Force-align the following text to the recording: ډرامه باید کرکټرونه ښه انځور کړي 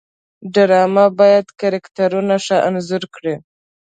ډرامه 0.53 1.05
باید 1.19 1.45
کرکټرونه 1.59 2.35
ښه 2.45 2.57
انځور 2.67 3.03
کړي 3.15 3.35